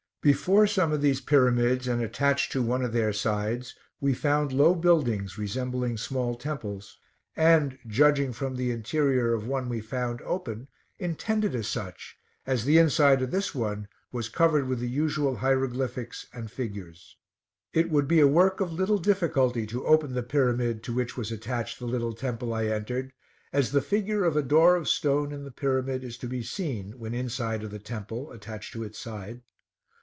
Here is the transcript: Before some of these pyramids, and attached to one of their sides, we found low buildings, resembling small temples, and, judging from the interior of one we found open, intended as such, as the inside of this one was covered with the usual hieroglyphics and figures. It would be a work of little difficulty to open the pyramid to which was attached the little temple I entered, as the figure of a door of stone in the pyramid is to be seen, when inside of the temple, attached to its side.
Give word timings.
Before 0.23 0.67
some 0.67 0.91
of 0.93 1.01
these 1.01 1.19
pyramids, 1.19 1.87
and 1.87 1.99
attached 1.99 2.51
to 2.51 2.61
one 2.61 2.83
of 2.83 2.93
their 2.93 3.11
sides, 3.11 3.75
we 3.99 4.13
found 4.13 4.51
low 4.53 4.75
buildings, 4.75 5.35
resembling 5.39 5.97
small 5.97 6.35
temples, 6.35 6.99
and, 7.35 7.79
judging 7.87 8.31
from 8.31 8.55
the 8.55 8.69
interior 8.69 9.33
of 9.33 9.47
one 9.47 9.67
we 9.67 9.81
found 9.81 10.21
open, 10.21 10.67
intended 10.99 11.55
as 11.55 11.67
such, 11.67 12.17
as 12.45 12.65
the 12.65 12.77
inside 12.77 13.23
of 13.23 13.31
this 13.31 13.55
one 13.55 13.87
was 14.11 14.29
covered 14.29 14.67
with 14.67 14.77
the 14.77 14.87
usual 14.87 15.37
hieroglyphics 15.37 16.27
and 16.31 16.51
figures. 16.51 17.17
It 17.73 17.89
would 17.89 18.07
be 18.07 18.19
a 18.19 18.27
work 18.27 18.59
of 18.59 18.71
little 18.71 18.99
difficulty 18.99 19.65
to 19.65 19.87
open 19.87 20.13
the 20.13 20.21
pyramid 20.21 20.83
to 20.83 20.93
which 20.93 21.17
was 21.17 21.31
attached 21.31 21.79
the 21.79 21.87
little 21.87 22.13
temple 22.13 22.53
I 22.53 22.67
entered, 22.67 23.11
as 23.51 23.71
the 23.71 23.81
figure 23.81 24.23
of 24.23 24.37
a 24.37 24.43
door 24.43 24.75
of 24.75 24.87
stone 24.87 25.31
in 25.31 25.45
the 25.45 25.51
pyramid 25.51 26.03
is 26.03 26.15
to 26.19 26.27
be 26.27 26.43
seen, 26.43 26.91
when 26.99 27.15
inside 27.15 27.63
of 27.63 27.71
the 27.71 27.79
temple, 27.79 28.31
attached 28.31 28.71
to 28.73 28.83
its 28.83 28.99
side. 28.99 29.41